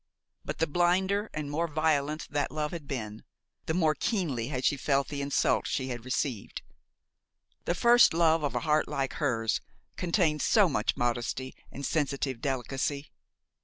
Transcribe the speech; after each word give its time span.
But 0.43 0.57
the 0.57 0.65
blinder 0.65 1.29
and 1.31 1.51
more 1.51 1.67
violent 1.67 2.27
that 2.31 2.49
love 2.51 2.71
had 2.71 2.87
been, 2.87 3.23
the 3.67 3.75
more 3.75 3.93
keenly 3.93 4.47
had 4.47 4.65
she 4.65 4.75
felt 4.75 5.09
the 5.09 5.21
insult 5.21 5.67
she 5.67 5.89
had 5.89 6.05
received; 6.05 6.63
the 7.65 7.75
first 7.75 8.11
love 8.11 8.41
of 8.41 8.55
a 8.55 8.61
heart 8.61 8.87
like 8.87 9.13
hers 9.21 9.61
contains 9.97 10.43
so 10.43 10.67
much 10.67 10.97
modesty 10.97 11.53
and 11.71 11.85
sensitive 11.85 12.41
delicacy! 12.41 13.11